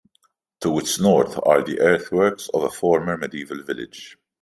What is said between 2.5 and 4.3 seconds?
of a former medieval village.